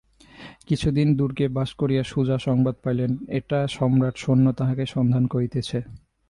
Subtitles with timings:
[0.67, 5.77] কিছুদিন দুর্গে বাস করিয়া সুজা সংবাদ পাইলেন এখনো সম্রাট-সৈন্য তাঁহাকে সন্ধান করিতেছে।